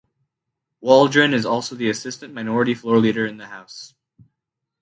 Waldron 0.79 1.31
is 1.31 1.45
also 1.45 1.75
the 1.75 1.87
assistant 1.87 2.33
minority 2.33 2.73
floor 2.73 2.97
leader 2.97 3.27
in 3.27 3.37
the 3.37 3.45
House. 3.45 3.93